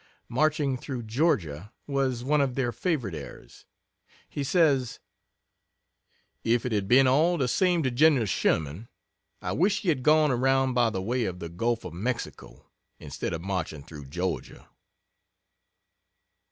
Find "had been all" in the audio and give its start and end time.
6.71-7.37